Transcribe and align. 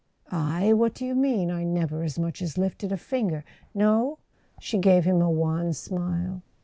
"I—I? 0.31 0.73
What 0.73 0.95
do 0.95 1.05
you 1.05 1.13
mean? 1.13 1.51
I 1.51 1.63
never 1.63 2.01
as 2.01 2.17
much 2.17 2.41
as 2.41 2.57
lifted 2.57 2.91
a 2.91 2.97
finger" 2.97 3.43
"No?" 3.85 4.17
She 4.59 4.79
gave 4.79 5.05
him 5.05 5.21
a 5.21 5.29
wan 5.29 5.73
smile. 5.73 6.41